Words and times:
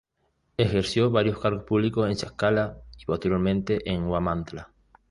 Ejerció 0.57 1.11
varios 1.11 1.37
cargos 1.37 1.63
públicos 1.63 2.09
en 2.09 2.17
Tlaxcala 2.17 2.79
y 2.99 3.05
posteriormente 3.05 3.87
en 3.87 4.05
Huamantla. 4.07 4.73